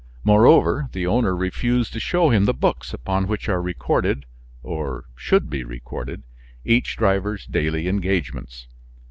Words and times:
Moreover, 0.23 0.89
the 0.93 1.05
owner 1.05 1.35
refused 1.35 1.93
to 1.93 1.99
show 1.99 2.31
him 2.31 2.45
the 2.45 2.55
books 2.55 2.91
upon 2.91 3.27
which 3.27 3.47
are 3.47 3.61
recorded 3.61 4.25
or 4.63 5.05
should 5.15 5.47
be 5.47 5.63
recorded 5.63 6.23
each 6.65 6.97
driver's 6.97 7.45
daily 7.45 7.87
engagements. 7.87 8.65